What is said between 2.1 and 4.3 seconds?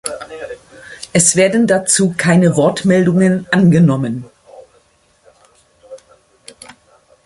keine Wortmeldungen angenommen.